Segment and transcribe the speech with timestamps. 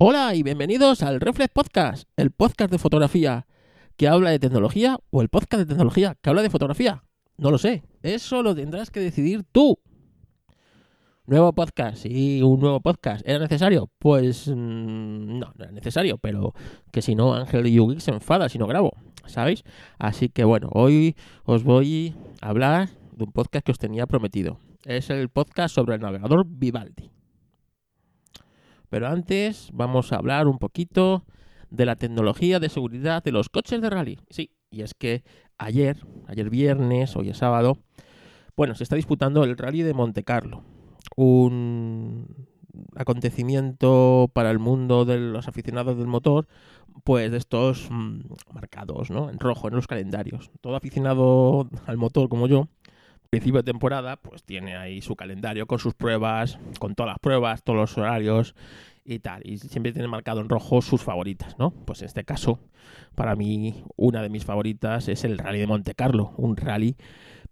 [0.00, 3.48] Hola y bienvenidos al Reflex Podcast, el podcast de fotografía
[3.96, 7.02] que habla de tecnología o el podcast de tecnología que habla de fotografía.
[7.36, 9.80] No lo sé, eso lo tendrás que decidir tú.
[11.26, 13.26] Nuevo podcast, sí, un nuevo podcast.
[13.26, 13.90] ¿Era necesario?
[13.98, 16.54] Pues mm, no, no era necesario, pero
[16.92, 18.92] que si no Ángel y Yugi se enfada si no grabo,
[19.26, 19.64] ¿sabéis?
[19.98, 24.60] Así que bueno, hoy os voy a hablar de un podcast que os tenía prometido.
[24.84, 27.17] Es el podcast sobre el navegador Vivaldi.
[28.88, 31.24] Pero antes vamos a hablar un poquito
[31.70, 34.18] de la tecnología de seguridad de los coches de rally.
[34.30, 35.22] Sí, y es que
[35.58, 37.78] ayer, ayer viernes, hoy es sábado,
[38.56, 40.64] bueno, se está disputando el rally de Monte Carlo.
[41.16, 42.48] Un
[42.96, 46.46] acontecimiento para el mundo de los aficionados del motor,
[47.04, 48.20] pues de estos mmm,
[48.52, 49.30] marcados, ¿no?
[49.30, 50.50] En rojo en los calendarios.
[50.60, 52.68] Todo aficionado al motor como yo,
[53.30, 57.62] principio de temporada, pues tiene ahí su calendario con sus pruebas, con todas las pruebas,
[57.62, 58.54] todos los horarios
[59.04, 59.42] y tal.
[59.44, 61.70] Y siempre tiene marcado en rojo sus favoritas, ¿no?
[61.70, 62.60] Pues en este caso,
[63.14, 66.96] para mí, una de mis favoritas es el Rally de Monte Carlo, un rally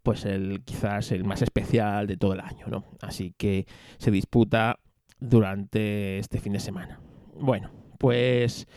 [0.03, 2.84] pues el quizás el más especial de todo el año, ¿no?
[3.00, 3.67] Así que
[3.98, 4.78] se disputa
[5.19, 7.00] durante este fin de semana.
[7.34, 8.69] Bueno, pues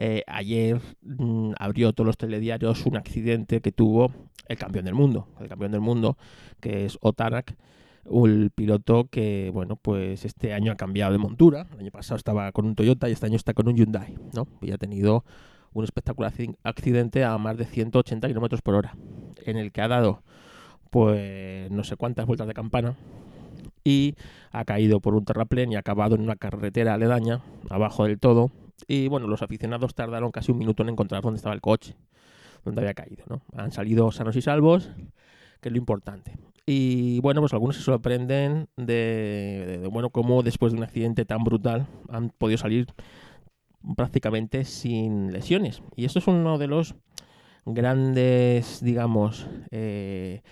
[0.00, 4.12] eh, ayer mmm, abrió todos los telediarios un accidente que tuvo
[4.46, 6.16] el campeón del mundo, el campeón del mundo,
[6.60, 7.56] que es Otarak,
[8.04, 11.66] un piloto que, bueno, pues este año ha cambiado de montura.
[11.74, 14.46] El año pasado estaba con un Toyota y este año está con un Hyundai, ¿no?
[14.62, 15.24] Y ha tenido
[15.74, 16.32] un espectacular
[16.62, 18.96] accidente a más de 180 kilómetros por hora,
[19.44, 20.22] en el que ha dado,
[20.90, 22.96] pues, no sé cuántas vueltas de campana
[23.84, 24.14] y
[24.52, 28.50] ha caído por un terraplén y ha acabado en una carretera aledaña, abajo del todo.
[28.86, 31.96] Y bueno, los aficionados tardaron casi un minuto en encontrar dónde estaba el coche
[32.64, 33.42] donde había caído, ¿no?
[33.56, 34.90] Han salido sanos y salvos,
[35.60, 36.36] que es lo importante.
[36.66, 41.24] Y bueno, pues algunos se sorprenden de, de, de, bueno, cómo después de un accidente
[41.24, 42.86] tan brutal han podido salir
[43.96, 45.82] prácticamente sin lesiones.
[45.96, 46.94] Y esto es uno de los
[47.64, 50.42] grandes, digamos, eh,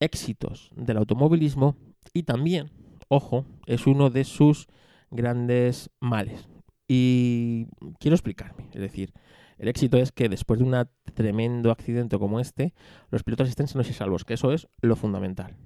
[0.00, 1.76] éxitos del automovilismo
[2.12, 2.70] y también,
[3.08, 4.66] ojo, es uno de sus
[5.10, 6.48] grandes males.
[6.86, 7.66] Y
[7.98, 9.12] quiero explicarme, es decir,
[9.58, 12.74] el éxito es que después de un tremendo accidente como este,
[13.10, 15.56] los pilotos estén sanos y salvos, que eso es lo fundamental.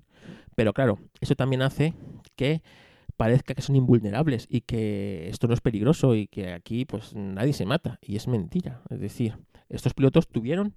[0.54, 1.94] Pero claro, eso también hace
[2.36, 2.62] que
[3.16, 7.52] parezca que son invulnerables y que esto no es peligroso y que aquí pues nadie
[7.52, 7.98] se mata.
[8.02, 8.82] Y es mentira.
[8.90, 9.36] Es decir,
[9.68, 10.74] estos pilotos tuvieron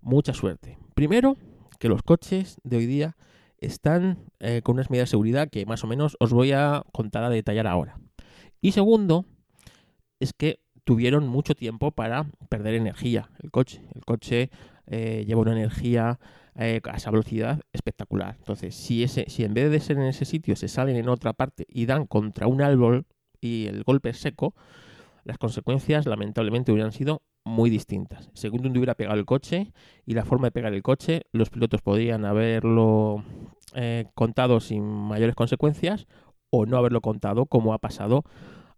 [0.00, 0.78] mucha suerte.
[0.94, 1.36] Primero,
[1.78, 3.16] que los coches de hoy día
[3.58, 7.24] están eh, con unas medidas de seguridad que más o menos os voy a contar
[7.24, 7.98] a detallar ahora.
[8.60, 9.24] Y segundo,
[10.22, 13.82] es que tuvieron mucho tiempo para perder energía el coche.
[13.94, 14.50] El coche
[14.86, 16.18] eh, lleva una energía
[16.54, 18.36] eh, a esa velocidad espectacular.
[18.38, 21.32] Entonces, si, ese, si en vez de ser en ese sitio se salen en otra
[21.32, 23.06] parte y dan contra un árbol
[23.40, 24.54] y el golpe es seco,
[25.24, 28.30] las consecuencias lamentablemente hubieran sido muy distintas.
[28.34, 29.72] Según donde hubiera pegado el coche
[30.06, 33.24] y la forma de pegar el coche, los pilotos podrían haberlo
[33.74, 36.06] eh, contado sin mayores consecuencias
[36.50, 38.24] o no haberlo contado como ha pasado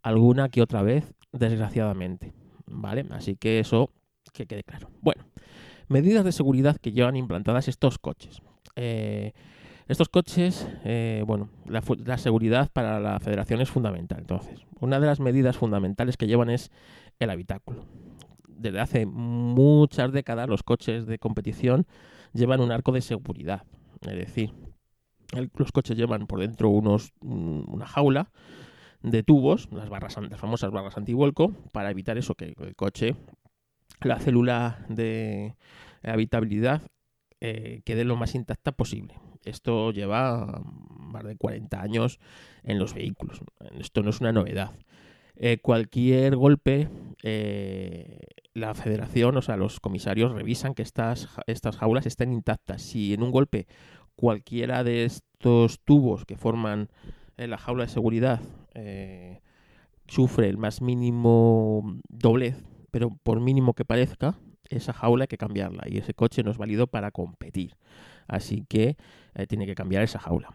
[0.03, 2.33] alguna que otra vez desgraciadamente.
[2.67, 3.07] ¿Vale?
[3.11, 3.91] Así que eso
[4.33, 4.91] que quede claro.
[5.03, 5.25] Bueno,
[5.89, 8.41] medidas de seguridad que llevan implantadas estos coches.
[8.77, 9.33] Eh,
[9.87, 14.21] estos coches, eh, bueno, la, la, seguridad para la federación es fundamental.
[14.21, 16.71] Entonces, una de las medidas fundamentales que llevan es
[17.19, 17.85] el habitáculo.
[18.49, 21.87] Desde hace muchas décadas los coches de competición
[22.33, 23.65] llevan un arco de seguridad.
[24.01, 24.53] Es decir,
[25.57, 28.31] los coches llevan por dentro unos, una jaula
[29.05, 33.15] de tubos, las barras, las famosas barras antivuelco, para evitar eso, que el coche,
[34.01, 35.55] la célula de
[36.03, 36.83] habitabilidad
[37.41, 39.15] eh, quede lo más intacta posible.
[39.45, 42.19] Esto lleva más de 40 años
[42.63, 43.43] en los vehículos.
[43.79, 44.73] Esto no es una novedad.
[45.37, 46.89] Eh, cualquier golpe,
[47.23, 48.21] eh,
[48.55, 52.81] la federación, o sea, los comisarios revisan que estas, estas jaulas estén intactas.
[52.81, 53.67] Si en un golpe
[54.17, 56.89] cualquiera de estos tubos que forman
[57.37, 58.41] en la jaula de seguridad
[58.75, 59.41] eh,
[60.07, 64.39] sufre el más mínimo doblez, pero por mínimo que parezca,
[64.69, 67.77] esa jaula hay que cambiarla y ese coche no es válido para competir.
[68.27, 68.97] Así que
[69.35, 70.55] eh, tiene que cambiar esa jaula.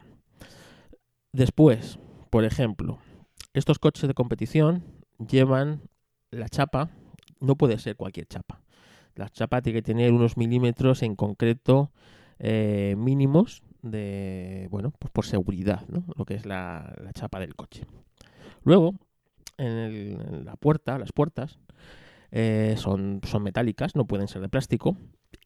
[1.32, 1.98] Después,
[2.30, 2.98] por ejemplo,
[3.52, 4.84] estos coches de competición
[5.18, 5.82] llevan
[6.30, 6.90] la chapa,
[7.40, 8.62] no puede ser cualquier chapa.
[9.14, 11.92] La chapa tiene que tener unos milímetros en concreto
[12.38, 16.04] eh, mínimos de, bueno, pues por seguridad, ¿no?
[16.16, 17.86] Lo que es la, la chapa del coche.
[18.64, 18.94] Luego,
[19.58, 21.58] en, el, la puerta, las puertas,
[22.30, 24.96] eh, son, son metálicas, no pueden ser de plástico.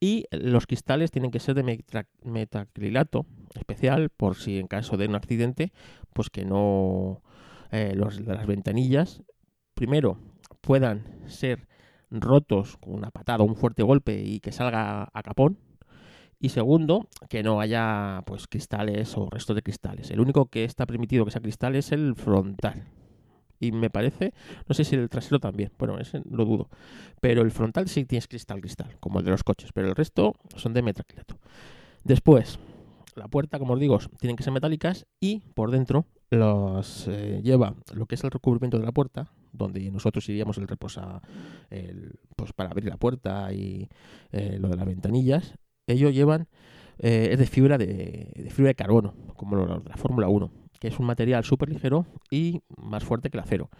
[0.01, 1.85] Y los cristales tienen que ser de
[2.23, 5.73] metacrilato especial, por si en caso de un accidente,
[6.13, 7.23] pues que no.
[7.71, 9.23] Eh, los, las ventanillas
[9.75, 10.19] primero,
[10.61, 11.67] puedan ser
[12.11, 15.59] rotos con una patada o un fuerte golpe y que salga a capón.
[16.41, 20.11] Y segundo, que no haya pues cristales o restos de cristales.
[20.11, 22.85] El único que está permitido que sea cristal es el frontal.
[23.61, 24.33] Y me parece,
[24.69, 26.69] no sé si el trasero también, bueno, ese lo dudo.
[27.21, 30.35] Pero el frontal sí tiene cristal, cristal, como el de los coches, pero el resto
[30.57, 31.39] son de metraquilato.
[32.03, 32.59] Después,
[33.17, 37.75] la puerta, como os digo, tienen que ser metálicas y por dentro los eh, lleva
[37.95, 41.23] lo que es el recubrimiento de la puerta, donde nosotros iríamos el reposa
[41.71, 43.89] el, pues para abrir la puerta y
[44.33, 45.55] eh, lo de las ventanillas.
[45.87, 46.49] Ellos llevan
[46.99, 50.51] eh, es de fibra de, fibra de carbono, como lo la Fórmula 1,
[50.85, 53.71] que es un material súper ligero y más fuerte que el acero.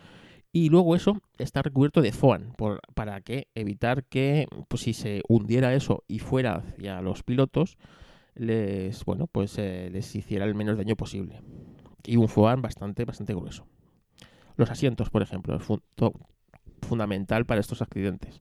[0.53, 5.21] Y luego eso está recubierto de foam por, para que evitar que pues, si se
[5.29, 7.77] hundiera eso y fuera hacia los pilotos,
[8.35, 11.43] les, bueno, pues, eh, les hiciera el menos daño posible.
[12.07, 13.67] Y un foam bastante, bastante grueso.
[14.57, 15.65] Los asientos, por ejemplo, es
[16.81, 18.41] fundamental para estos accidentes.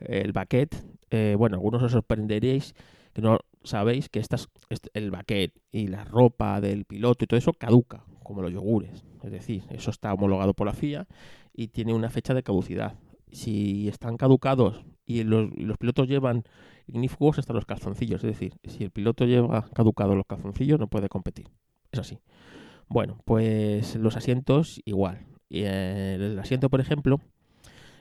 [0.00, 0.74] El baquet,
[1.10, 2.74] eh, bueno, algunos os sorprenderéis
[3.12, 4.48] que no sabéis que estas,
[4.94, 9.04] el baquet y la ropa del piloto y todo eso caduca, como los yogures.
[9.22, 11.06] Es decir, eso está homologado por la FIA
[11.52, 12.98] y tiene una fecha de caducidad.
[13.30, 16.44] Si están caducados y los, pilotos llevan
[16.86, 18.22] ignífugos hasta los calzoncillos.
[18.22, 21.48] Es decir, si el piloto lleva caducados los calzoncillos no puede competir.
[21.92, 22.20] Es así.
[22.88, 25.26] Bueno, pues los asientos igual.
[25.50, 27.20] El asiento, por ejemplo,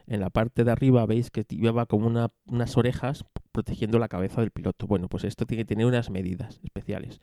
[0.08, 4.52] en la parte de arriba veis que lleva como unas orejas protegiendo la cabeza del
[4.52, 4.86] piloto.
[4.86, 7.22] Bueno, pues esto tiene que tener unas medidas especiales.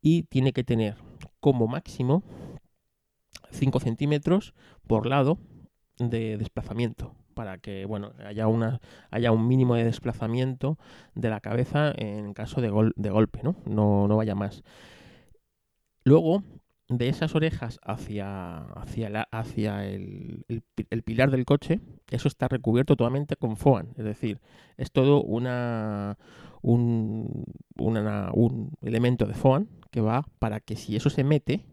[0.00, 0.96] Y tiene que tener
[1.38, 2.22] como máximo
[3.50, 4.54] 5 centímetros
[4.86, 5.38] por lado
[5.98, 8.80] de desplazamiento para que bueno haya una
[9.10, 10.78] haya un mínimo de desplazamiento
[11.14, 13.56] de la cabeza en caso de, de golpe ¿no?
[13.66, 14.08] ¿no?
[14.08, 14.62] no vaya más
[16.04, 16.42] luego
[16.88, 21.80] de esas orejas hacia hacia la, hacia el, el, pilar del coche
[22.10, 23.88] eso está recubierto totalmente con foam.
[23.96, 24.40] Es decir
[24.76, 26.16] es todo una
[26.62, 27.44] un,
[28.82, 31.64] elemento de foam que va para que si eso se mete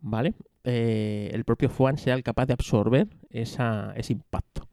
[0.00, 0.34] vale
[0.64, 4.68] eh, el propio foam sea capaz de absorber esa, ese impacto.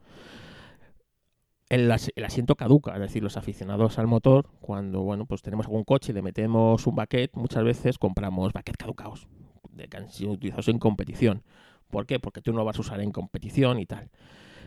[1.70, 6.12] El, asiento caduca, es decir, los aficionados al motor, cuando bueno, pues tenemos algún coche
[6.12, 9.28] y le metemos un baquet, muchas veces compramos baquet caducados,
[9.74, 11.44] de que han sido utilizados en competición.
[11.90, 12.20] ¿Por qué?
[12.20, 14.10] Porque tú no lo vas a usar en competición y tal.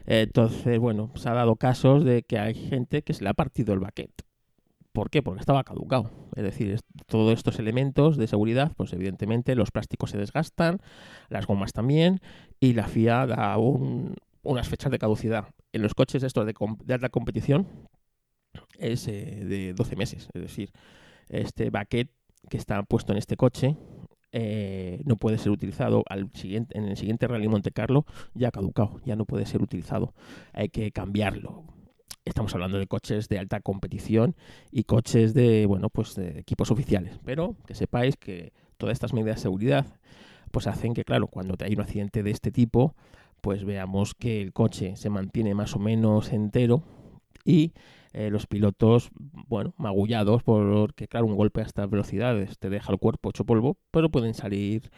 [0.06, 3.74] Entonces, bueno, se ha dado casos de que hay gente que se le ha partido
[3.74, 4.10] el baquet.
[4.92, 5.22] ¿Por qué?
[5.22, 6.10] Porque estaba caducado.
[6.36, 10.78] Es decir, todos estos elementos de seguridad, pues evidentemente los plásticos se desgastan,
[11.28, 12.20] las gomas también,
[12.60, 16.54] y la FIA da unas fechas de caducidad en los coches estos de,
[16.84, 17.66] de alta competición
[18.78, 20.28] es eh, de 12 meses.
[20.32, 20.72] Es decir,
[21.28, 22.10] este baquet
[22.48, 23.76] que está puesto en este coche
[24.38, 28.04] eh, no puede ser utilizado al siguiente, en el siguiente Rally Monte Carlo,
[28.34, 30.12] ya caducado, ya no puede ser utilizado.
[30.52, 31.64] Hay que cambiarlo.
[32.26, 34.36] Estamos hablando de coches de alta competición
[34.70, 37.18] y coches de, bueno, pues equipos oficiales.
[37.24, 39.86] Pero que sepáis que todas estas medidas de seguridad
[40.50, 42.94] pues hacen que, claro, cuando hay un accidente de este tipo,
[43.40, 46.82] pues veamos que el coche se mantiene más o menos entero
[47.42, 47.72] y
[48.16, 49.10] eh, los pilotos,
[49.46, 53.76] bueno, magullados porque, claro, un golpe a estas velocidades te deja el cuerpo hecho polvo,
[53.90, 54.90] pero pueden salir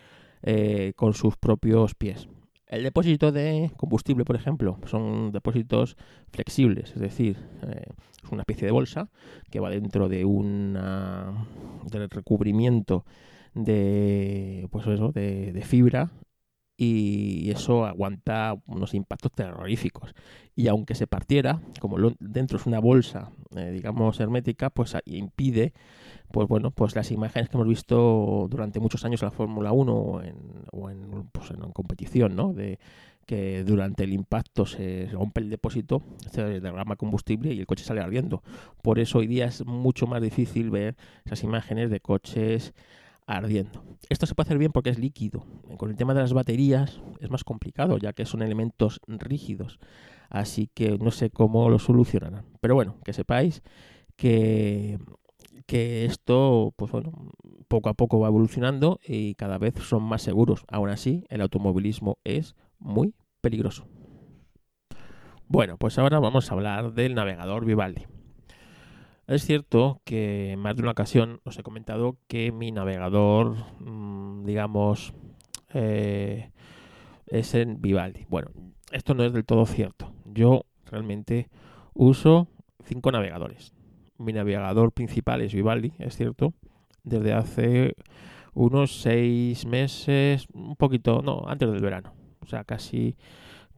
[0.42, 2.28] eh, con sus propios pies.
[2.68, 5.96] El depósito de combustible, por ejemplo, son depósitos
[6.30, 7.86] flexibles, es decir, eh,
[8.22, 9.10] es una especie de bolsa
[9.50, 11.44] que va dentro de una
[11.90, 13.04] del recubrimiento
[13.52, 16.12] de pues eso, de fibra
[16.80, 20.14] y eso aguanta unos impactos terroríficos.
[20.54, 25.72] Y aunque se partiera, como dentro es una bolsa, eh, digamos, hermética, pues impide,
[26.30, 29.92] pues bueno, pues las imágenes que hemos visto durante muchos años en la Fórmula 1
[29.92, 30.36] o en,
[30.70, 32.52] o en, pues competición, ¿no?
[32.52, 32.78] De
[33.26, 38.00] que durante el impacto se rompe el depósito, se derrama combustible y el coche sale
[38.00, 38.42] ardiendo.
[38.82, 42.72] Por eso hoy día es mucho más difícil ver esas imágenes de coches
[43.28, 43.84] ardiendo.
[44.08, 45.44] Esto se puede hacer bien porque es líquido.
[45.76, 49.78] Con el tema de las baterías es más complicado, ya que son elementos rígidos.
[50.30, 52.46] Así que no sé cómo lo solucionarán.
[52.60, 53.62] Pero bueno, que sepáis
[54.16, 54.98] que,
[55.66, 57.12] que esto, pues bueno,
[57.68, 60.64] poco a poco va evolucionando y cada vez son más seguros.
[60.68, 63.86] Aún así, el automovilismo es muy peligroso.
[65.46, 68.06] Bueno, pues ahora vamos a hablar del navegador Vivaldi.
[69.28, 74.44] Es cierto que en más de una ocasión os he comentado que mi navegador, mm,
[74.44, 75.12] digamos,
[75.74, 76.50] eh,
[77.26, 78.24] es en Vivaldi.
[78.30, 78.50] Bueno,
[78.90, 80.14] esto no es del todo cierto.
[80.24, 81.50] Yo realmente
[81.92, 82.48] uso
[82.84, 83.74] cinco navegadores.
[84.16, 86.54] Mi navegador principal es Vivaldi, es cierto,
[87.04, 87.94] desde hace
[88.54, 92.14] unos seis meses, un poquito, no, antes del verano.
[92.40, 93.14] O sea, casi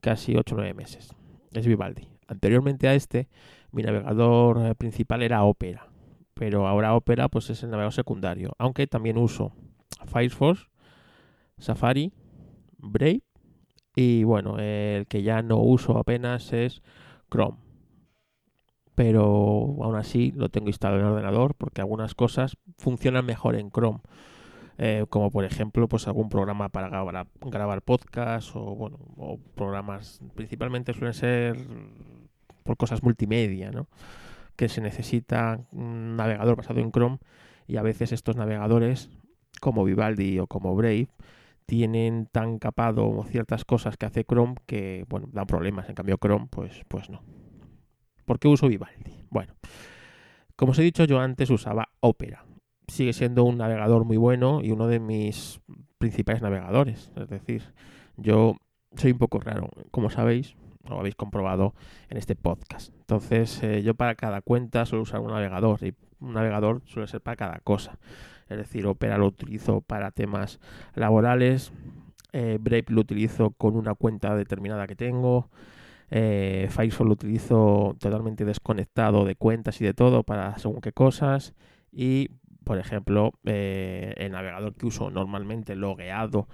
[0.01, 1.15] casi 8 o 9 meses.
[1.53, 2.09] Es Vivaldi.
[2.29, 3.29] Anteriormente a este,
[3.73, 5.89] mi navegador eh, principal era Opera,
[6.35, 9.53] pero ahora Opera pues es el navegador secundario, aunque también uso
[10.07, 10.69] Firefox,
[11.59, 12.13] Safari,
[12.79, 13.23] Brave
[13.95, 16.83] y bueno, el que ya no uso apenas es
[17.31, 17.59] Chrome.
[18.95, 23.71] Pero aún así lo tengo instalado en el ordenador porque algunas cosas funcionan mejor en
[23.71, 24.01] Chrome.
[24.83, 30.23] Eh, como por ejemplo pues algún programa para grabar, grabar podcast o bueno o programas
[30.35, 31.59] principalmente suelen ser
[32.63, 33.89] por cosas multimedia ¿no?
[34.57, 37.19] que se necesita un navegador basado en Chrome
[37.67, 39.11] y a veces estos navegadores
[39.61, 41.09] como Vivaldi o como Brave
[41.67, 46.49] tienen tan capado ciertas cosas que hace Chrome que bueno dan problemas en cambio Chrome
[46.51, 47.23] pues pues no
[48.25, 49.25] ¿por qué uso Vivaldi?
[49.31, 49.55] bueno
[50.57, 52.45] como os he dicho yo antes usaba Opera
[52.91, 55.61] sigue siendo un navegador muy bueno y uno de mis
[55.99, 57.13] principales navegadores.
[57.17, 57.63] Es decir,
[58.17, 58.57] yo
[58.97, 60.57] soy un poco raro, como sabéis,
[60.89, 61.75] lo habéis comprobado
[62.09, 62.93] en este podcast.
[63.01, 67.21] Entonces, eh, yo para cada cuenta suelo usar un navegador y un navegador suele ser
[67.21, 67.99] para cada cosa.
[68.49, 70.59] Es decir, Opera lo utilizo para temas
[70.95, 71.73] laborales,
[72.33, 75.51] eh, Brave lo utilizo con una cuenta determinada que tengo,
[76.11, 81.55] eh, Firefox lo utilizo totalmente desconectado de cuentas y de todo para según qué cosas
[81.93, 82.31] y
[82.65, 86.47] por ejemplo, eh, el navegador que uso normalmente logueado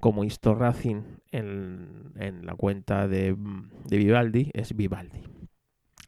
[0.00, 3.36] como Racing en, la cuenta de,
[3.88, 5.22] Vivaldi es Vivaldi.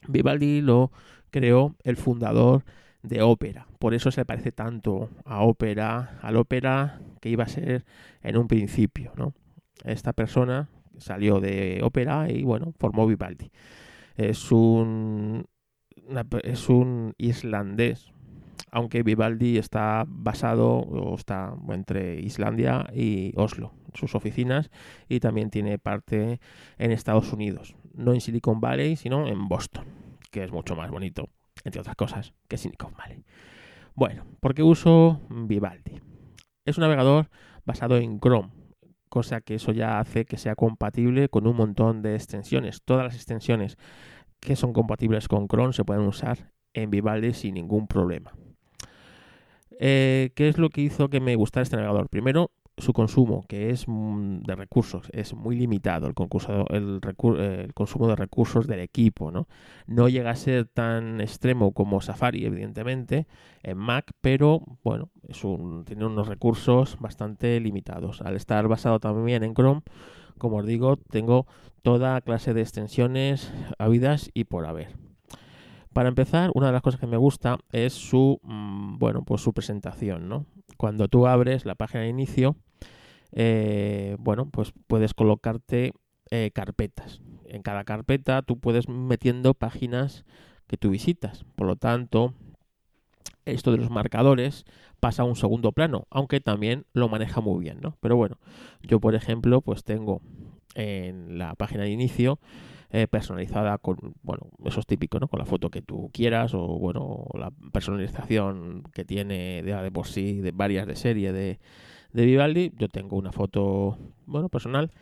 [0.09, 0.91] Vivaldi lo
[1.31, 2.65] creó el fundador
[3.03, 3.67] de Opera.
[3.79, 7.85] Por eso se parece tanto a Opera, al Opera que iba a ser
[8.23, 9.13] en un principio.
[9.17, 9.35] ¿no?
[9.85, 10.69] Esta persona
[10.99, 13.51] salió de Opera y bueno, formó Vivaldi.
[14.17, 15.47] Es un,
[16.43, 18.13] es un islandés
[18.73, 24.71] aunque Vivaldi está basado o está entre Islandia y Oslo, sus oficinas,
[25.09, 26.41] y también tiene parte
[26.79, 29.85] en Estados Unidos, no en Silicon Valley, sino en Boston,
[30.31, 31.29] que es mucho más bonito,
[31.65, 33.25] entre otras cosas, que Silicon Valley.
[33.95, 36.01] Bueno, ¿por qué uso Vivaldi?
[36.65, 37.29] Es un navegador
[37.67, 38.53] basado en Chrome,
[39.11, 42.81] cosa que eso ya hace que sea compatible con un montón de extensiones.
[42.83, 43.77] Todas las extensiones
[44.41, 48.33] que son compatibles con Chrome se pueden usar en Vivaldi sin ningún problema.
[49.79, 52.09] Eh, ¿Qué es lo que hizo que me gustara este navegador?
[52.09, 56.15] Primero, su consumo, que es mm, de recursos, es muy limitado el,
[57.75, 59.47] consumo de recursos del equipo, ¿no?
[59.87, 63.27] No llega a ser tan extremo como Safari, evidentemente,
[63.63, 68.23] en Mac, pero bueno, es un, tiene unos recursos bastante limitados.
[68.23, 69.83] Al estar basado también en Chrome,
[70.39, 71.47] como os digo, tengo
[71.83, 75.12] toda clase de extensiones habidas y por haber.
[75.93, 79.53] Para empezar, una de las cosas que me gusta es su, mm, bueno, pues su
[79.53, 80.47] presentación, ¿no?
[80.77, 82.57] Cuando tú abres la página de inicio,
[83.33, 85.93] eh, bueno, pues puedes colocarte
[86.31, 87.21] eh, carpetas.
[87.47, 90.25] En cada carpeta tú puedes metiendo páginas
[90.67, 91.45] que tú visitas.
[91.57, 92.33] Por lo tanto,
[93.45, 94.65] esto de los marcadores
[95.01, 97.97] pasa a un segundo plano, aunque también lo maneja muy bien, ¿no?
[98.01, 98.39] Pero bueno,
[98.83, 100.23] yo por ejemplo, pues tengo
[100.75, 102.39] en la página de inicio
[102.95, 105.27] eh, personalizada con, bueno, eso es típico, ¿no?
[105.27, 110.07] Con la foto que tú quieras o, bueno, la personalización que tiene de, de por
[110.07, 111.59] sí de varias de serie de,
[112.13, 112.71] de Vivaldi.
[112.77, 113.97] Yo tengo una foto,
[114.27, 114.93] bueno, personal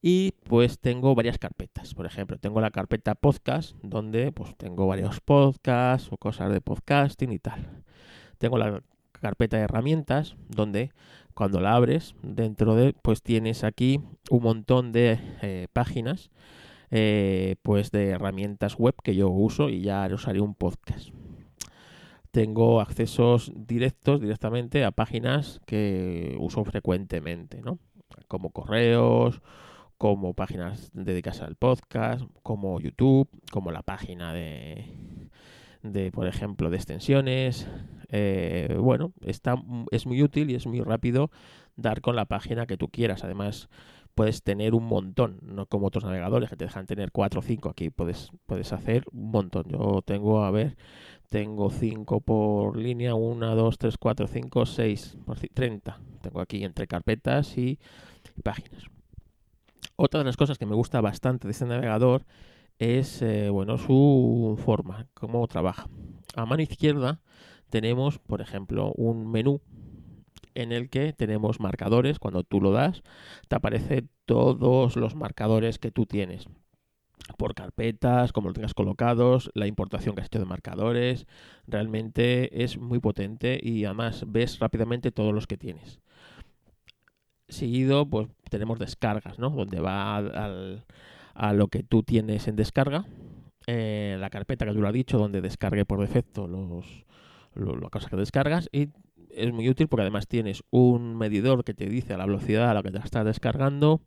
[0.00, 1.92] y pues tengo varias carpetas.
[1.94, 7.32] Por ejemplo, tengo la carpeta podcast donde pues tengo varios podcasts o cosas de podcasting
[7.32, 7.82] y tal.
[8.38, 8.80] Tengo la
[9.10, 10.92] carpeta de herramientas donde
[11.34, 16.30] cuando la abres dentro de pues tienes aquí un montón de eh, páginas
[16.90, 21.10] eh, pues de herramientas web que yo uso y ya os un podcast.
[22.30, 27.78] Tengo accesos directos directamente a páginas que uso frecuentemente, ¿no?
[28.28, 29.42] Como correos,
[29.98, 34.86] como páginas dedicadas al podcast, como YouTube, como la página de,
[35.82, 37.68] de por ejemplo, de extensiones.
[38.08, 39.56] Eh, bueno, está,
[39.90, 41.30] es muy útil y es muy rápido
[41.76, 43.24] dar con la página que tú quieras.
[43.24, 43.68] Además,
[44.14, 47.68] puedes tener un montón, no como otros navegadores que te dejan tener 4 o 5.
[47.68, 49.64] Aquí puedes, puedes hacer un montón.
[49.68, 50.76] Yo tengo, a ver,
[51.28, 56.00] tengo 5 por línea, 1, 2, 3, 4, 5, 6, por 30.
[56.22, 57.78] Tengo aquí entre carpetas y,
[58.42, 58.84] páginas.
[59.96, 62.24] Otra de las cosas que me gusta bastante de este navegador
[62.78, 65.88] es eh, bueno su forma, cómo trabaja.
[66.34, 67.20] A mano izquierda
[67.68, 69.60] tenemos, por ejemplo, un menú
[70.54, 72.18] en el que tenemos marcadores.
[72.18, 73.02] Cuando tú lo das,
[73.48, 76.48] te aparecen todos los marcadores que tú tienes.
[77.36, 81.26] Por carpetas, como lo tengas colocados, la importación que has hecho de marcadores.
[81.66, 86.00] Realmente es muy potente y además ves rápidamente todos los que tienes.
[87.48, 89.50] Seguido, pues tenemos descargas, ¿no?
[89.50, 90.84] Donde va al,
[91.34, 93.06] a lo que tú tienes en descarga,
[93.66, 97.04] eh, la carpeta que tú lo has dicho, donde descargue por defecto los,
[97.54, 98.88] las cosas que descargas y
[99.34, 102.82] es muy útil porque además tienes un medidor que te dice la velocidad a la
[102.82, 104.02] que te estás descargando.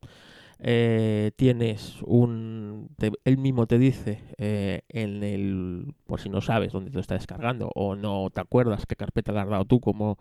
[0.65, 2.89] Eh, tienes un.
[3.25, 5.93] él mismo te dice eh, en el.
[6.05, 9.39] Por si no sabes dónde te está descargando o no te acuerdas qué carpeta le
[9.41, 10.17] has dado tú como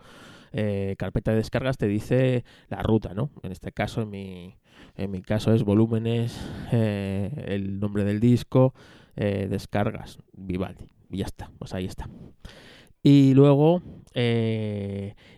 [0.53, 3.31] eh, carpeta de descargas, te dice la ruta, ¿no?
[3.43, 4.57] En este caso, en mi,
[4.97, 6.41] en mi caso es volúmenes,
[6.73, 8.75] el nombre del disco,
[9.15, 10.89] descargas, Vivaldi.
[11.11, 12.09] Y ya está, pues ahí está.
[13.03, 13.83] Y luego,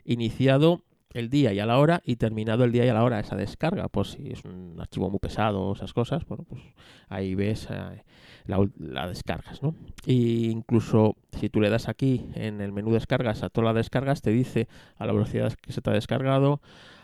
[0.05, 0.83] iniciado
[1.15, 3.37] el día y a la hora y terminado el día y a la hora esa
[3.37, 3.89] descarga.
[3.89, 6.61] Pues si es un archivo muy pesado o esas cosas, bueno, pues
[7.09, 8.03] ahí ves eh,
[8.47, 9.75] la, descargas, ¿no?
[10.05, 14.21] Y incluso si tú le das aquí en el menú descargas a todas las descargas,
[14.21, 16.61] te dice a la velocidad que se te ha descargado,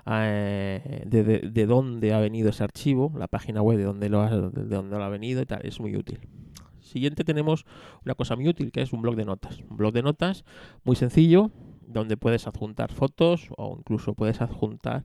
[0.06, 4.64] eh, de, dónde ha venido ese archivo, la página web de dónde lo ha, de
[4.64, 5.64] dónde lo ha venido y tal.
[5.64, 6.18] Es muy útil.
[6.90, 7.64] Siguiente tenemos
[8.04, 9.60] una cosa muy útil que es un blog de notas.
[9.70, 10.44] Un blog de notas
[10.84, 11.50] muy sencillo,
[11.86, 15.04] donde puedes adjuntar fotos o incluso puedes adjuntar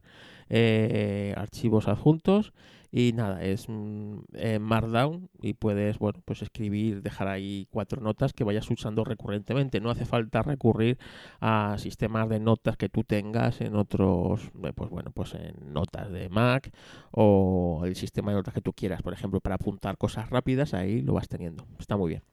[0.50, 2.54] eh, archivos adjuntos
[2.98, 4.20] y nada, es mm,
[4.62, 9.82] Markdown y puedes, bueno, pues escribir, dejar ahí cuatro notas que vayas usando recurrentemente.
[9.82, 10.98] No hace falta recurrir
[11.42, 16.10] a sistemas de notas que tú tengas en otros, eh, pues bueno, pues en notas
[16.10, 16.72] de Mac
[17.12, 21.02] o el sistema de notas que tú quieras, por ejemplo, para apuntar cosas rápidas, ahí
[21.02, 21.68] lo vas teniendo.
[21.78, 22.24] Está muy bien.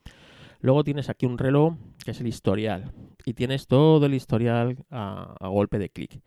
[0.60, 2.92] Luego tienes aquí un reloj que es el historial
[3.24, 6.20] y tienes todo el historial a, golpe de clic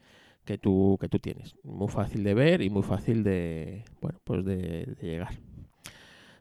[0.46, 1.56] que tú, que tú tienes.
[1.64, 5.36] Muy fácil de ver y muy fácil de, bueno, pues de, llegar.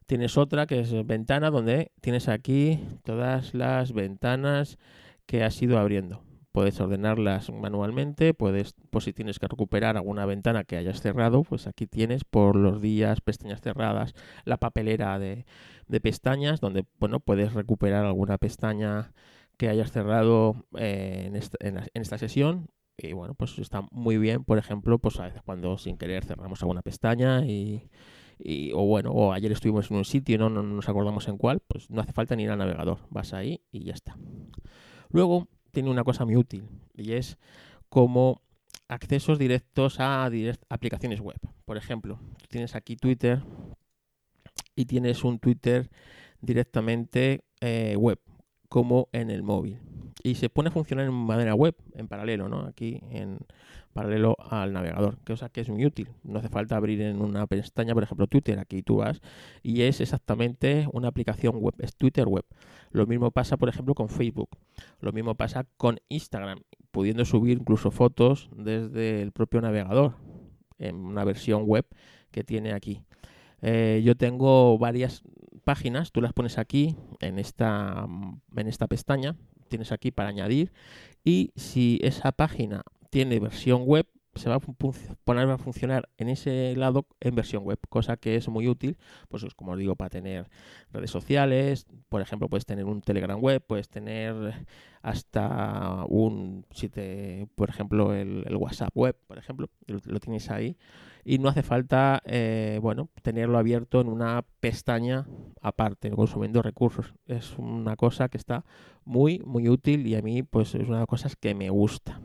[0.06, 4.78] Tienes otra que es ventana donde tienes aquí todas las ventanas
[5.26, 6.22] que has ido abriendo.
[6.52, 11.66] Puedes ordenarlas manualmente, puedes, pues si tienes que recuperar alguna ventana que hayas cerrado, pues
[11.66, 15.46] aquí tienes por los días, pestañas cerradas, la papelera de,
[15.88, 19.12] de pestañas donde bueno, puedes recuperar alguna pestaña
[19.56, 24.44] que hayas cerrado eh, en, esta, en, esta sesión y bueno, pues está muy bien,
[24.44, 27.88] por ejemplo, pues a veces cuando sin querer cerramos alguna pestaña y,
[28.38, 31.36] y, o bueno, o ayer estuvimos en un sitio y no, no, nos acordamos en
[31.36, 34.16] cuál, pues no hace falta ni ir al navegador, vas ahí y ya está.
[35.10, 37.38] Luego tiene una cosa muy útil y es
[37.88, 38.42] como
[38.88, 40.30] accesos directos a
[40.68, 41.38] aplicaciones web.
[41.64, 43.42] Por ejemplo, tienes aquí Twitter
[44.76, 45.90] y tienes un Twitter
[46.40, 48.20] directamente eh, web,
[48.68, 49.80] como en el móvil.
[50.22, 52.60] Y se pone a funcionar en manera web, en paralelo, ¿no?
[52.60, 53.38] Aquí en
[53.92, 56.08] paralelo al navegador, cosa que es muy útil.
[56.24, 59.22] No hace falta abrir en una pestaña, por ejemplo, Twitter, aquí tú vas,
[59.62, 62.44] y es exactamente una aplicación web, es Twitter web.
[62.90, 64.50] Lo mismo pasa, por ejemplo, con Facebook.
[65.00, 70.14] Lo mismo pasa con Instagram, pudiendo subir incluso fotos desde el propio navegador,
[70.78, 71.86] en una versión web
[72.30, 73.02] que tiene aquí.
[73.62, 75.22] Eh, yo tengo varias
[75.64, 78.06] páginas, tú las pones aquí en esta,
[78.56, 79.36] en esta pestaña,
[79.74, 80.72] tienes aquí para añadir.
[81.24, 84.06] Y si esa página tiene versión web,
[84.36, 84.60] se va a
[85.24, 88.96] poner a funcionar en ese lado en versión web, cosa que es muy útil,
[89.28, 90.48] pues como os digo, para tener
[90.92, 94.66] redes sociales, por ejemplo, puedes tener un Telegram web, puedes tener
[95.02, 96.88] hasta un, si
[97.54, 100.76] por ejemplo, el, WhatsApp web, por ejemplo, lo, tienes ahí
[101.24, 105.26] y no hace falta, eh, bueno, tenerlo abierto en una pestaña
[105.60, 107.14] aparte, consumiendo recursos.
[107.26, 108.64] Es una cosa que está
[109.04, 112.20] muy, muy útil y a mí, pues, es una de las cosas que me gusta.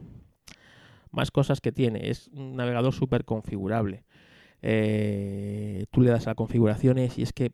[1.11, 4.03] Más cosas que tiene, es un navegador súper configurable.
[4.61, 7.51] Eh, tú le das a configuraciones y es que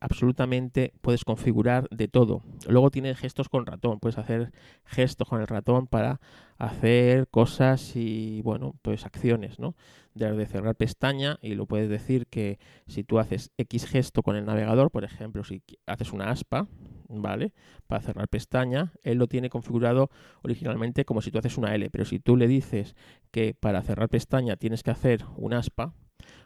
[0.00, 2.42] absolutamente puedes configurar de todo.
[2.68, 4.52] Luego tiene gestos con ratón, puedes hacer
[4.84, 6.20] gestos con el ratón para
[6.58, 9.74] hacer cosas y, bueno, pues acciones, ¿no?
[10.14, 14.44] Desde cerrar pestaña y lo puedes decir que si tú haces X gesto con el
[14.44, 16.68] navegador, por ejemplo, si haces una aspa,
[17.08, 17.52] ¿vale?
[17.86, 20.10] Para cerrar pestaña, él lo tiene configurado
[20.42, 22.94] originalmente como si tú haces una L, pero si tú le dices
[23.30, 25.94] que para cerrar pestaña tienes que hacer un aspa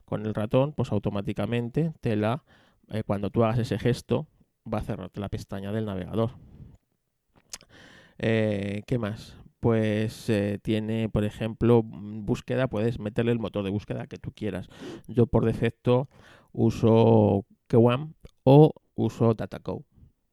[0.04, 2.42] con el ratón, pues automáticamente te la
[2.90, 4.26] eh, cuando tú hagas ese gesto,
[4.72, 6.32] va a cerrarte la pestaña del navegador.
[8.18, 9.36] Eh, ¿Qué más?
[9.60, 14.68] Pues eh, tiene, por ejemplo, búsqueda, puedes meterle el motor de búsqueda que tú quieras.
[15.06, 16.08] Yo por defecto
[16.52, 19.84] uso Kwam o uso DataCo.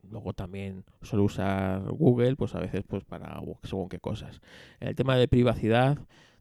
[0.09, 4.41] Luego también suelo usar Google, pues a veces pues para según qué cosas.
[4.79, 5.97] El tema de privacidad,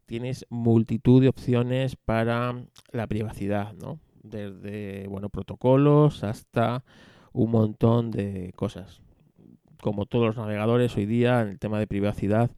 [0.07, 2.55] tienes multitud de opciones para
[2.92, 3.98] la privacidad, ¿no?
[4.31, 6.85] Desde bueno, protocolos hasta
[7.33, 9.01] un montón de cosas.
[9.81, 12.51] Como todos los navegadores hoy día, en el tema de privacidad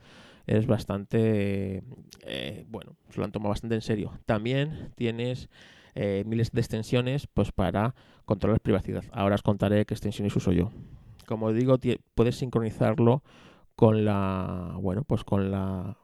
[0.46, 1.82] es bastante,
[2.26, 4.12] eh, bueno, se lo han tomado bastante en serio.
[4.24, 5.50] También tienes
[5.94, 9.04] eh, miles de extensiones pues para controlar privacidad.
[9.12, 10.70] Ahora os contaré qué extensiones uso yo.
[11.26, 11.76] Como digo,
[12.14, 13.22] puedes sincronizarlo
[13.76, 15.98] con la bueno, pues con la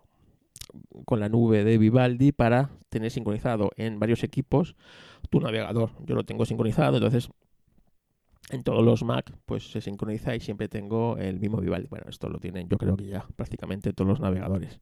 [1.05, 4.77] con la nube de Vivaldi para tener sincronizado en varios equipos
[5.31, 5.91] tu navegador.
[6.07, 7.29] Yo lo tengo sincronizado, entonces
[8.51, 11.89] en todos los Mac pues se sincroniza y siempre tengo el mismo Vivaldi.
[11.89, 14.81] Bueno, esto lo tienen yo creo que ya prácticamente todos los navegadores.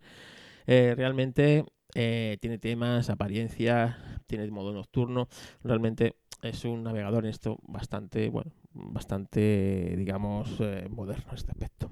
[0.66, 1.64] Eh, realmente
[1.94, 5.28] eh, tiene temas, apariencia, tiene modo nocturno.
[5.62, 11.90] Realmente es un navegador en esto bastante, bueno, bastante, digamos, eh, moderno en este aspecto.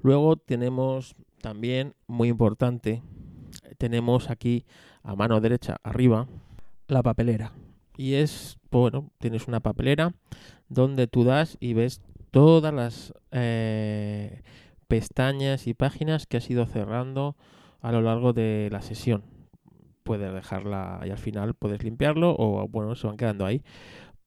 [0.00, 3.02] Luego tenemos también, muy importante,
[3.76, 4.64] tenemos aquí
[5.02, 6.26] a mano derecha arriba
[6.88, 7.52] la papelera.
[7.96, 10.14] Y es, bueno, tienes una papelera
[10.68, 12.00] donde tú das y ves
[12.30, 14.42] todas las eh,
[14.88, 17.36] pestañas y páginas que has ido cerrando
[17.80, 19.24] a lo largo de la sesión.
[20.04, 23.62] Puedes dejarla y al final puedes limpiarlo o bueno, se van quedando ahí.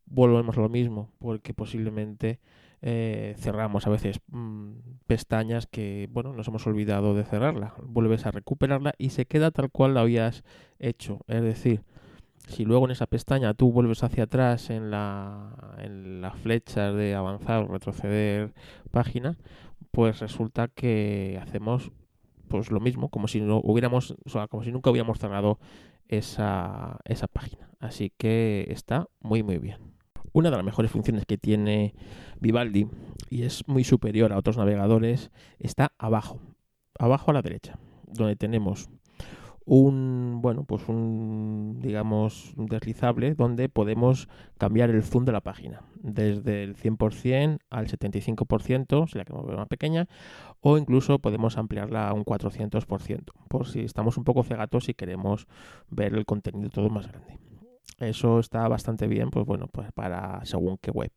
[0.08, 2.39] Volvemos a lo mismo porque posiblemente
[2.82, 4.74] eh, cerramos a veces mm,
[5.08, 7.74] pestañas que, bueno, nos hemos olvidado de cerrarla.
[7.82, 10.44] Vuelves a recuperarla y se queda tal cual la habías
[10.80, 11.22] hecho.
[11.28, 11.84] Es decir,
[12.48, 17.15] si luego en esa pestaña tú vuelves hacia atrás en la, en las flechas de
[17.15, 18.54] avanzar o retroceder
[18.91, 19.38] página,
[19.91, 21.91] pues resulta que hacemos
[22.48, 25.60] pues lo mismo, como si no hubiéramos, o sea, como si nunca hubiéramos cerrado
[26.08, 27.70] esa, esa página.
[27.80, 29.94] Así que está muy muy bien.
[30.36, 31.95] Una de las mejores funciones que tiene
[32.41, 32.89] Vivaldi
[33.30, 36.41] y es muy superior a otros navegadores está abajo,
[37.00, 38.89] abajo a la derecha, donde tenemos
[39.63, 46.63] un bueno pues un digamos deslizable donde podemos cambiar el zoom de la página desde
[46.63, 50.10] el 100% al 75% si la queremos ver más pequeña
[50.60, 55.48] o incluso podemos ampliarla a un 400% por si estamos un poco cegatos y queremos
[55.89, 57.39] ver el contenido todo más grande
[57.99, 61.12] eso está bastante bien, pues bueno, pues para según qué web.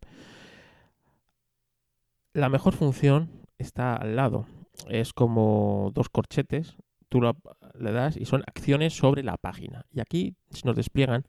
[2.33, 4.47] La mejor función está al lado.
[4.89, 6.77] Es como dos corchetes.
[7.09, 9.87] Tú le das y son acciones sobre la página.
[9.91, 11.27] Y aquí nos despliegan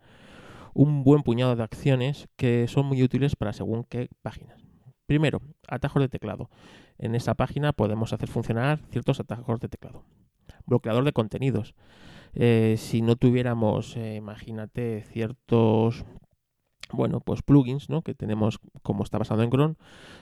[0.73, 4.62] un buen puñado de acciones que son muy útiles para según qué páginas.
[5.05, 6.49] Primero, atajos de teclado.
[6.99, 10.03] En esa página podemos hacer funcionar ciertos atajos de teclado.
[10.69, 11.75] Bloqueador de contenidos.
[12.34, 16.05] Eh, si no tuviéramos, eh, imagínate, ciertos
[16.91, 18.01] bueno, pues plugins, ¿no?
[18.01, 19.75] Que tenemos, como está basado en Chrome,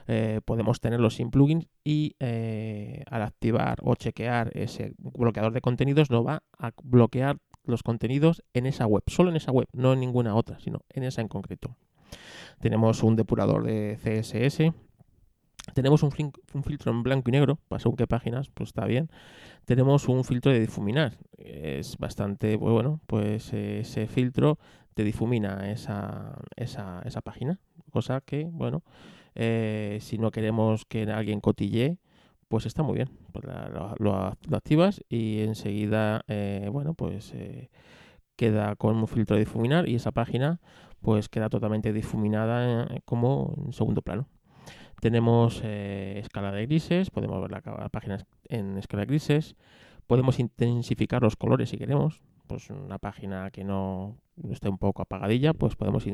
[0.08, 6.26] eh, podemos tenerlos sin plugins y al activar o chequear ese bloqueador de contenidos no
[6.26, 10.36] va a bloquear los contenidos en esa web, solo en esa web, no en ninguna
[10.36, 11.78] otra, sino en esa en concreto.
[12.60, 14.74] Tenemos un depurador de CSS,
[15.74, 19.10] tenemos un, filtro en blanco y negro, para según qué páginas, pues está bien.
[19.66, 24.58] Tenemos un filtro de difuminar, es bastante bueno, pues ese filtro
[24.94, 27.60] te difumina esa, esa, esa página,
[27.92, 28.84] cosa que, bueno,
[29.36, 31.98] eh, si no queremos que alguien cotille,
[32.48, 33.10] pues está muy bien.
[33.32, 33.46] Pues
[34.00, 37.70] lo, activas y enseguida, eh, bueno, pues eh,
[38.36, 40.60] queda con un filtro de difuminar y esa página
[41.02, 44.28] pues queda totalmente difuminada como en segundo plano.
[45.00, 49.56] Tenemos eh, escala de grises, podemos ver la, página en escala de grises.
[50.08, 52.22] Podemos intensificar los colores si queremos.
[52.48, 54.16] Pues una página que no
[54.50, 56.06] esté un poco apagadilla, pues podemos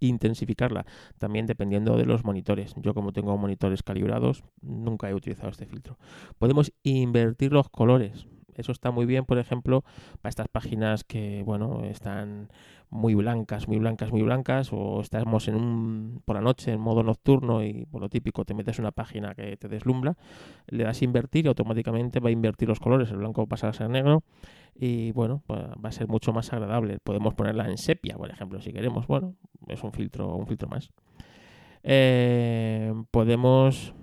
[0.00, 0.84] intensificarla.
[1.18, 2.74] También dependiendo de los monitores.
[2.76, 5.98] Yo como tengo monitores calibrados, nunca he utilizado este filtro.
[6.38, 8.26] Podemos invertir los colores.
[8.56, 9.82] Eso está muy bien, por ejemplo,
[10.20, 12.48] para estas páginas que, bueno, están
[12.90, 17.02] muy blancas, muy blancas, muy blancas, o estamos en un, por la noche en modo
[17.02, 20.16] nocturno y por lo típico te metes una página que te deslumbra,
[20.66, 23.88] le das invertir y automáticamente va a invertir los colores, el blanco pasa a ser
[23.88, 24.22] negro
[24.74, 26.98] y bueno, pues va a ser mucho más agradable.
[27.02, 29.36] Podemos ponerla en sepia, por ejemplo, si queremos, bueno,
[29.68, 30.90] es un filtro, un filtro más.
[31.82, 33.94] Eh, podemos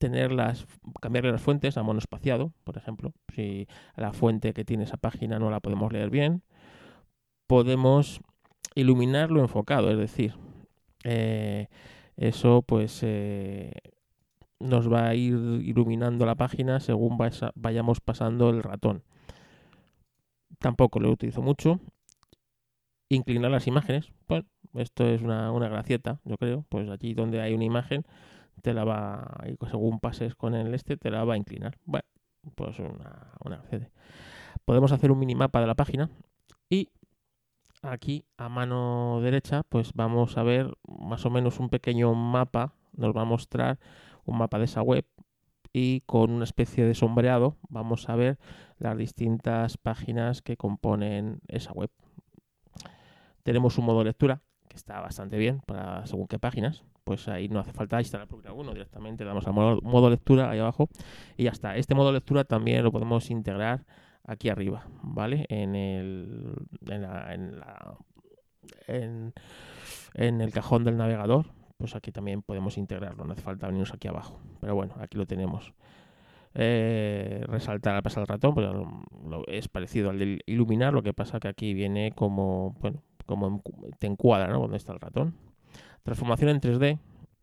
[0.00, 0.66] tener las,
[1.00, 5.50] cambiarle las fuentes a monospaciado, por ejemplo, si la fuente que tiene esa página no
[5.50, 6.42] la podemos leer bien
[7.50, 8.20] podemos
[8.76, 10.34] iluminarlo enfocado, es decir,
[11.02, 11.66] eh,
[12.16, 13.72] eso pues eh,
[14.60, 17.18] nos va a ir iluminando la página según
[17.56, 19.02] vayamos pasando el ratón.
[20.60, 21.80] Tampoco lo utilizo mucho.
[23.08, 27.52] Inclinar las imágenes, bueno, esto es una, una gracieta, yo creo, pues allí donde hay
[27.52, 28.04] una imagen
[28.60, 31.76] te la va, y según pases con el este, te la va a inclinar.
[31.84, 32.04] Bueno,
[32.54, 33.62] pues una, una
[34.64, 36.08] Podemos hacer un minimapa de la página
[36.68, 36.88] y
[37.82, 43.16] aquí a mano derecha pues vamos a ver más o menos un pequeño mapa, nos
[43.16, 43.78] va a mostrar
[44.24, 45.04] un mapa de esa web
[45.72, 48.38] y con una especie de sombreado vamos a ver
[48.78, 51.90] las distintas páginas que componen esa web.
[53.42, 56.84] Tenemos un modo de lectura que está bastante bien para según qué páginas.
[57.10, 60.60] Pues ahí no hace falta instalar Procreate 1 directamente, damos al modo, modo lectura ahí
[60.60, 60.88] abajo
[61.36, 61.76] y ya está.
[61.76, 63.84] Este modo lectura también lo podemos integrar
[64.22, 65.44] aquí arriba, ¿vale?
[65.48, 66.54] En el,
[66.88, 67.96] en, la, en, la,
[68.86, 71.46] en, el cajón del navegador,
[71.78, 74.38] pues aquí también podemos integrarlo, no hace falta venirnos aquí abajo.
[74.60, 75.74] Pero bueno, aquí lo tenemos.
[76.54, 81.12] Eh, resaltar al pasar el ratón, pues lo, es parecido al de iluminar, lo que
[81.12, 83.64] pasa que aquí viene como, bueno, como
[83.98, 84.60] te encuadra, ¿no?
[84.60, 85.49] Donde está el ratón.
[86.02, 86.98] Transformación en 3D.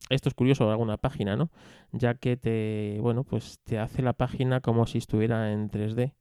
[0.10, 1.50] Esto es curioso alguna página, ¿no?
[1.92, 6.14] Ya que te, bueno, pues te hace la página como si estuviera en 3D.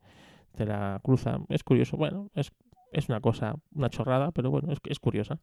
[0.57, 1.41] Te la cruza.
[1.49, 1.97] Es curioso.
[1.97, 2.53] Bueno, es,
[2.93, 5.39] es una cosa, una chorrada, pero bueno, es, es curiosa.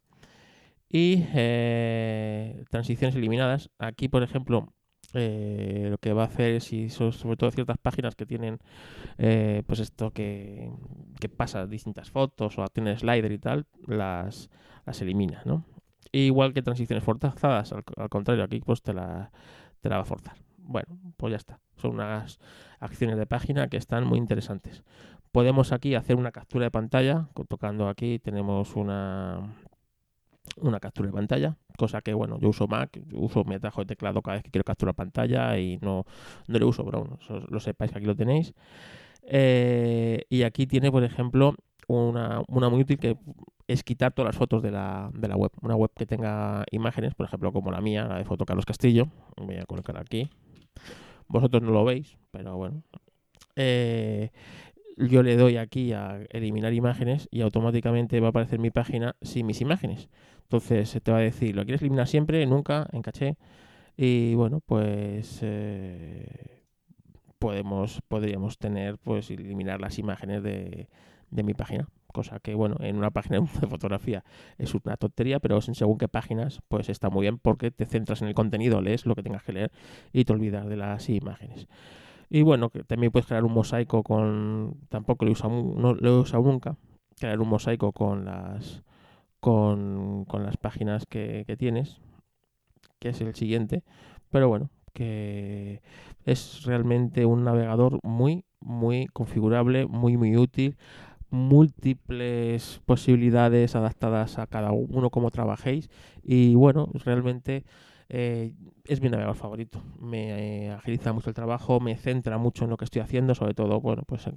[0.89, 3.69] Y eh, transiciones eliminadas.
[3.79, 4.73] Aquí, por ejemplo,
[5.13, 8.59] eh, lo que va a hacer es, sobre todo ciertas páginas que tienen,
[9.17, 10.71] eh, pues esto que,
[11.19, 14.49] que, pasa distintas fotos o tiene slider y tal, las,
[14.85, 15.65] las elimina, ¿no?
[16.11, 19.31] Igual que transiciones forzadas, al, contrario, aquí pues te la,
[19.81, 20.35] te la va a forzar.
[20.57, 21.59] Bueno, pues ya está.
[21.75, 22.39] Son unas
[22.79, 24.83] acciones de página que están muy interesantes.
[25.31, 29.55] Podemos aquí hacer una captura de pantalla, tocando aquí tenemos una
[30.57, 34.21] una captura de pantalla, cosa que bueno, yo uso Mac, uso mi atajo de teclado
[34.21, 36.05] cada vez que quiero capturar pantalla y no,
[36.47, 38.53] no lo uso, pero bueno, lo sepáis que aquí lo tenéis.
[39.23, 41.55] Eh, y aquí tiene, por ejemplo,
[41.87, 43.17] una, una, muy útil que
[43.67, 45.51] es quitar todas las fotos de la, de la web.
[45.61, 49.07] Una web que tenga imágenes, por ejemplo, como la mía, la de Foto Carlos Castillo.
[49.37, 50.29] Voy a colocar aquí.
[51.27, 52.83] Vosotros no lo veis, pero bueno.
[53.55, 54.31] Eh,
[54.97, 59.45] yo le doy aquí a eliminar imágenes y automáticamente va a aparecer mi página sin
[59.45, 60.09] mis imágenes.
[60.43, 62.45] Entonces te va a decir, ¿lo quieres eliminar siempre?
[62.45, 63.37] Nunca, en caché.
[63.97, 66.61] Y bueno, pues eh,
[67.39, 70.87] podemos, podríamos tener, pues eliminar las imágenes de,
[71.33, 71.87] de mi página.
[72.11, 74.23] Cosa que, bueno, en una página de fotografía
[74.57, 78.27] es una tontería, pero según qué páginas, pues está muy bien porque te centras en
[78.27, 79.71] el contenido, lees lo que tengas que leer
[80.11, 81.67] y te olvidas de las imágenes.
[82.29, 84.75] Y bueno, que también puedes crear un mosaico con.
[84.89, 86.77] Tampoco lo he usado, no lo he usado nunca.
[87.19, 88.83] Crear un mosaico con las.
[89.39, 91.99] Con, con las páginas que, que tienes.
[92.99, 93.83] Que es el siguiente.
[94.31, 95.81] Pero bueno, que
[96.25, 100.77] es realmente un navegador muy, muy configurable, muy, muy útil
[101.33, 105.89] múltiples posibilidades adaptadas a cada uno como trabajéis.
[106.23, 107.63] Y bueno realmente
[108.09, 108.53] eh,
[108.85, 109.81] es mi navegador favorito.
[109.99, 113.53] Me eh, agiliza mucho el trabajo, me centra mucho en lo que estoy haciendo, sobre
[113.53, 114.29] todo, bueno, pues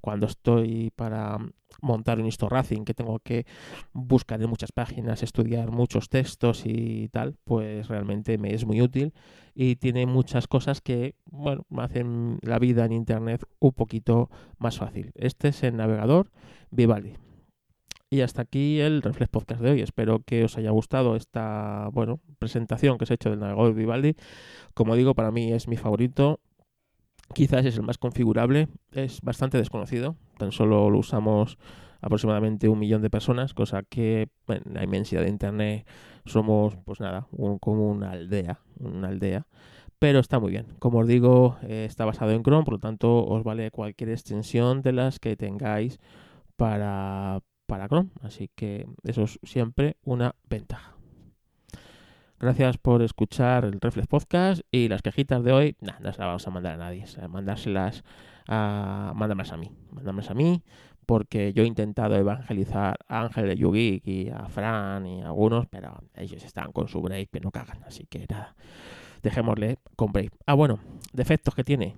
[0.00, 1.38] cuando estoy para
[1.82, 3.46] montar un Racing, que tengo que
[3.92, 9.12] buscar en muchas páginas, estudiar muchos textos y tal, pues realmente me es muy útil
[9.54, 15.12] y tiene muchas cosas que, bueno, hacen la vida en Internet un poquito más fácil.
[15.14, 16.30] Este es el navegador
[16.70, 17.29] Vivaldi.
[18.12, 19.82] Y hasta aquí el Reflex Podcast de hoy.
[19.82, 24.16] Espero que os haya gustado esta bueno, presentación que os he hecho del navegador Vivaldi.
[24.74, 26.40] Como digo, para mí es mi favorito.
[27.34, 28.66] Quizás es el más configurable.
[28.90, 30.16] Es bastante desconocido.
[30.38, 31.56] Tan solo lo usamos
[32.00, 35.86] aproximadamente un millón de personas, cosa que en la inmensidad de Internet
[36.24, 37.28] somos, pues nada,
[37.60, 38.58] como una aldea.
[38.80, 39.46] Una aldea
[40.00, 40.66] pero está muy bien.
[40.78, 44.80] Como os digo, eh, está basado en Chrome, por lo tanto os vale cualquier extensión
[44.80, 46.00] de las que tengáis
[46.56, 48.10] para, para Chrome.
[48.22, 50.96] Así que eso es siempre una ventaja.
[52.40, 56.50] Gracias por escuchar el Reflex Podcast y las quejitas de hoy, no las vamos a
[56.50, 58.02] mandar a nadie, mandárselas
[58.48, 60.64] a, mándamelas a mí, mándamelas a mí,
[61.06, 65.66] porque yo he intentado evangelizar a Ángel de Yugi y a Fran y a algunos,
[65.66, 68.56] pero ellos están con su break que no cagan, así que nada,
[69.22, 70.34] dejémosle con break.
[70.46, 70.80] Ah, bueno,
[71.12, 71.94] defectos que tiene,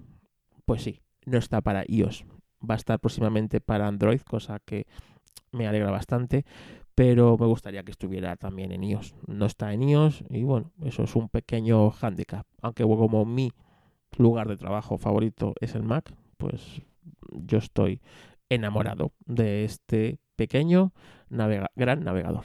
[0.66, 2.24] pues sí, no está para iOS,
[2.68, 4.86] va a estar próximamente para Android, cosa que
[5.52, 6.44] me alegra bastante,
[6.94, 9.14] pero me gustaría que estuviera también en iOS.
[9.26, 12.46] No está en iOS y bueno, eso es un pequeño handicap.
[12.60, 13.52] Aunque como mi
[14.18, 16.82] lugar de trabajo favorito es el Mac, pues
[17.32, 18.00] yo estoy
[18.48, 20.92] enamorado de este pequeño
[21.30, 22.44] gran navegador.